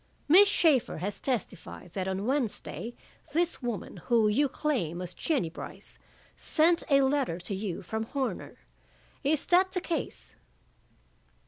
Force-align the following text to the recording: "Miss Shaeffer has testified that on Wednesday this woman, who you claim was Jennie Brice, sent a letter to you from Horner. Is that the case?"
"Miss 0.27 0.47
Shaeffer 0.49 0.97
has 0.97 1.19
testified 1.19 1.91
that 1.93 2.07
on 2.07 2.25
Wednesday 2.25 2.95
this 3.33 3.61
woman, 3.61 3.97
who 4.05 4.27
you 4.27 4.49
claim 4.49 4.97
was 4.97 5.13
Jennie 5.13 5.47
Brice, 5.51 5.99
sent 6.35 6.81
a 6.89 7.01
letter 7.01 7.37
to 7.41 7.53
you 7.53 7.83
from 7.83 8.05
Horner. 8.05 8.57
Is 9.23 9.45
that 9.45 9.73
the 9.73 9.81
case?" 9.81 10.33